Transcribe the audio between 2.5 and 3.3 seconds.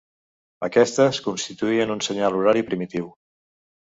primitiu.